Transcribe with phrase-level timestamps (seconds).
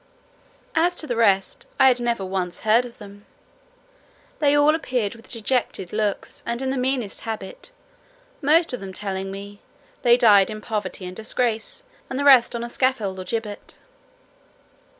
[0.73, 3.23] As to the rest, I had never once heard of them.
[4.39, 7.69] They all appeared with dejected looks, and in the meanest habit;
[8.41, 9.59] most of them telling me,
[10.01, 13.77] "they died in poverty and disgrace, and the rest on a scaffold or a gibbet."